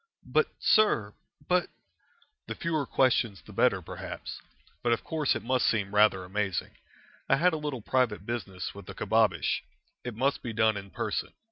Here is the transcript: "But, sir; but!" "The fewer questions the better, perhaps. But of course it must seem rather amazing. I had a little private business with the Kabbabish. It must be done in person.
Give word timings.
"But, 0.25 0.47
sir; 0.59 1.13
but!" 1.47 1.69
"The 2.47 2.55
fewer 2.55 2.87
questions 2.87 3.43
the 3.43 3.53
better, 3.53 3.83
perhaps. 3.83 4.41
But 4.81 4.93
of 4.93 5.03
course 5.03 5.35
it 5.35 5.43
must 5.43 5.67
seem 5.67 5.93
rather 5.93 6.23
amazing. 6.25 6.71
I 7.29 7.35
had 7.35 7.53
a 7.53 7.57
little 7.61 7.83
private 7.83 8.25
business 8.25 8.73
with 8.73 8.87
the 8.87 8.95
Kabbabish. 8.95 9.61
It 10.03 10.15
must 10.15 10.41
be 10.41 10.53
done 10.53 10.75
in 10.75 10.89
person. 10.89 11.33